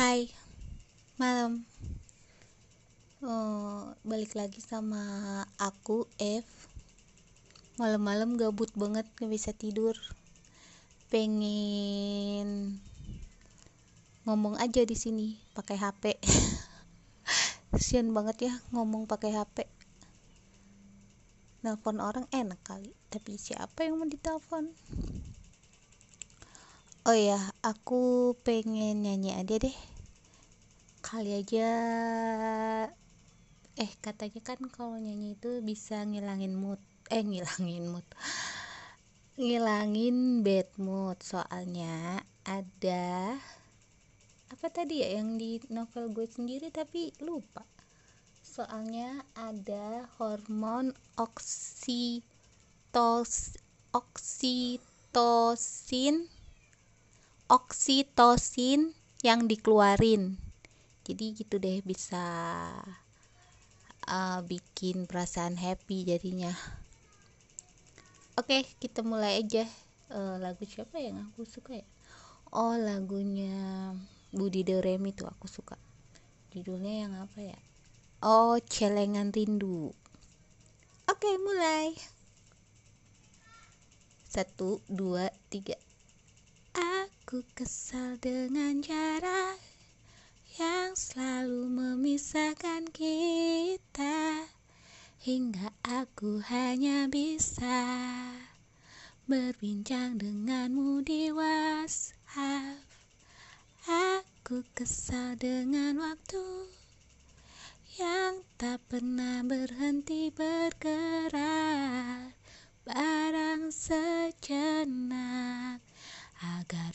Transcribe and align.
Hai, 0.00 0.32
malam. 1.20 1.68
Oh, 3.20 3.92
balik 4.00 4.32
lagi 4.32 4.56
sama 4.64 4.96
aku, 5.60 6.08
F. 6.16 6.48
Malam-malam 7.76 8.40
gabut 8.40 8.72
banget, 8.72 9.04
gak 9.20 9.28
bisa 9.28 9.52
tidur. 9.52 9.92
Pengen 11.12 12.80
ngomong 14.24 14.56
aja 14.56 14.88
di 14.88 14.96
sini 14.96 15.36
pakai 15.52 15.76
HP. 15.76 16.16
Sian 17.84 18.16
banget 18.16 18.48
ya 18.48 18.56
ngomong 18.72 19.04
pakai 19.04 19.36
HP. 19.36 19.68
Nelpon 21.60 22.00
orang 22.00 22.24
enak 22.32 22.64
kali, 22.64 22.96
tapi 23.12 23.36
siapa 23.36 23.84
yang 23.84 24.00
mau 24.00 24.08
ditelepon? 24.08 24.64
Oh 27.10 27.18
ya, 27.18 27.42
aku 27.66 28.38
pengen 28.46 29.02
nyanyi 29.02 29.34
aja 29.34 29.58
deh. 29.58 29.74
Kali 31.02 31.42
aja 31.42 31.66
eh 33.74 33.90
katanya 33.98 34.38
kan 34.46 34.62
kalau 34.70 34.94
nyanyi 34.94 35.34
itu 35.34 35.58
bisa 35.58 36.06
ngilangin 36.06 36.54
mood. 36.54 36.78
Eh 37.10 37.26
ngilangin 37.26 37.90
mood. 37.90 38.06
Ngilangin 39.34 40.46
bad 40.46 40.70
mood. 40.78 41.18
Soalnya 41.18 42.22
ada 42.46 43.34
apa 44.54 44.70
tadi 44.70 45.02
ya 45.02 45.18
yang 45.18 45.34
di 45.34 45.58
novel 45.66 46.14
gue 46.14 46.30
sendiri 46.30 46.70
tapi 46.70 47.10
lupa. 47.26 47.66
Soalnya 48.38 49.26
ada 49.34 50.06
hormon 50.14 50.94
oksitos 51.18 52.22
oksitosin 53.90 54.78
oksitosin 57.50 58.94
yang 59.26 59.50
dikeluarin. 59.50 60.38
Jadi 61.02 61.34
gitu 61.34 61.58
deh 61.58 61.82
bisa 61.82 62.22
uh, 64.06 64.40
bikin 64.46 65.10
perasaan 65.10 65.58
happy 65.58 66.06
jadinya. 66.06 66.54
Oke 68.38 68.62
kita 68.78 69.02
mulai 69.02 69.42
aja. 69.42 69.66
Uh, 70.10 70.38
lagu 70.38 70.62
siapa 70.62 71.02
yang 71.02 71.26
aku 71.34 71.42
suka 71.42 71.82
ya? 71.82 71.86
Oh 72.54 72.78
lagunya 72.78 73.94
Budi 74.30 74.62
Doremi 74.62 75.10
tuh 75.10 75.26
aku 75.26 75.50
suka. 75.50 75.74
Judulnya 76.54 77.02
yang 77.02 77.12
apa 77.18 77.38
ya? 77.42 77.58
Oh 78.22 78.62
celengan 78.62 79.34
rindu. 79.34 79.90
Oke 81.10 81.30
mulai. 81.42 81.98
Satu 84.30 84.78
dua 84.86 85.34
tiga 85.50 85.74
Aku 87.30 87.46
kesal 87.54 88.18
dengan 88.18 88.82
jarak 88.82 89.62
yang 90.58 90.98
selalu 90.98 91.70
memisahkan 91.70 92.90
kita. 92.90 94.50
Hingga 95.22 95.70
aku 95.86 96.42
hanya 96.50 97.06
bisa 97.06 97.86
berbincang 99.30 100.18
denganmu 100.18 101.06
di 101.06 101.30
WhatsApp. 101.30 102.82
Aku 103.86 104.66
kesal 104.74 105.38
dengan 105.38 106.02
waktu 106.02 106.66
yang 107.94 108.42
tak 108.58 108.82
pernah 108.90 109.46
berhenti 109.46 110.34
bergerak 110.34 111.49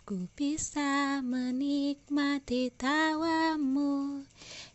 ku 0.06 0.30
bisa 0.38 1.18
menikmati 1.26 2.70
tawamu. 2.78 4.22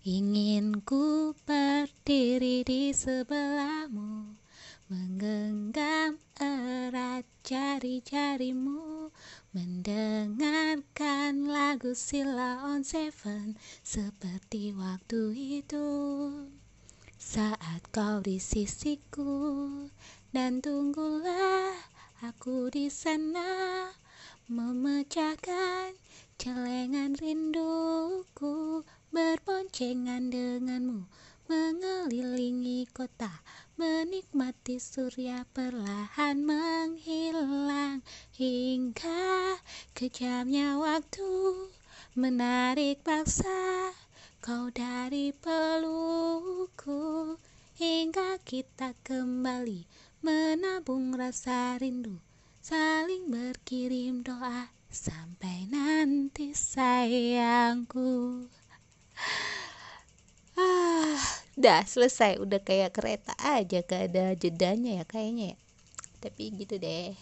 Ingin 0.02 0.82
ku 0.82 1.30
berdiri 1.46 2.66
di 2.66 2.90
sebelahmu. 2.90 4.34
Menggenggam 4.90 6.18
erat 6.34 7.22
jari-jarimu. 7.46 9.14
Mendengarkan 9.54 11.46
lagu 11.46 11.94
Sila 11.94 12.66
on 12.66 12.82
Seven 12.82 13.54
seperti 13.86 14.74
waktu 14.74 15.30
itu. 15.62 15.90
Saat 17.14 17.86
kau 17.94 18.18
di 18.18 18.42
sisiku 18.42 19.86
dan 20.34 20.58
tunggulah 20.58 21.78
aku 22.18 22.66
di 22.74 22.90
sana 22.90 23.86
memecahkan 24.50 25.94
celengan 26.34 27.14
rinduku 27.14 28.82
berboncengan 29.14 30.26
denganmu 30.26 31.06
mengelilingi 31.46 32.90
kota 32.90 33.30
menikmati 33.78 34.82
surya 34.82 35.46
perlahan 35.54 36.42
menghilang 36.42 38.02
hingga 38.34 39.54
kejamnya 39.94 40.82
waktu 40.82 41.30
menarik 42.18 43.06
paksa 43.06 43.94
kau 44.42 44.66
dari 44.74 45.30
pelukku 45.30 47.38
hingga 47.78 48.42
kita 48.42 48.98
kembali 49.06 49.86
menabung 50.26 51.14
rasa 51.14 51.78
rindu 51.78 52.18
saling 52.60 53.32
berkirim 53.32 54.20
doa 54.20 54.68
sampai 54.92 55.64
nanti 55.72 56.52
sayangku. 56.52 58.44
Ah 60.60 61.20
dah 61.56 61.84
selesai. 61.84 62.36
Udah 62.36 62.60
kayak 62.60 62.92
kereta 62.92 63.32
aja 63.40 63.80
gak 63.80 64.12
ada 64.12 64.36
jedanya 64.36 65.00
ya 65.00 65.04
kayaknya 65.08 65.56
ya. 65.56 65.58
Tapi 66.20 66.42
gitu 66.56 66.76
deh. 66.76 67.16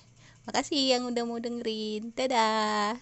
Makasih 0.47 0.99
yang 0.99 1.07
udah 1.07 1.23
mau 1.23 1.39
dengerin. 1.39 2.11
Dadah 2.19 2.99